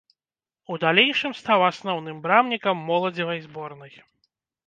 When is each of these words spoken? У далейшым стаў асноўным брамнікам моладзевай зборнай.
У 0.75 0.77
далейшым 0.83 1.33
стаў 1.41 1.59
асноўным 1.71 2.17
брамнікам 2.25 2.75
моладзевай 2.89 3.39
зборнай. 3.47 3.93